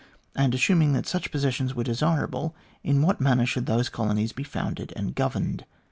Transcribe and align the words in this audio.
And, 0.35 0.55
assuming 0.55 0.93
that 0.93 1.05
such 1.05 1.29
possession 1.29 1.71
was 1.75 1.85
desirable, 1.85 2.55
in 2.83 3.03
what 3.03 3.21
manner 3.21 3.45
should 3.45 3.67
those 3.67 3.87
colonies 3.87 4.31
be 4.31 4.41
founded 4.41 4.91
and 4.95 5.13
governed 5.13 5.63